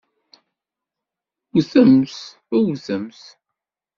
[1.53, 2.15] Wwtemt!
[2.67, 3.21] Wwtemt!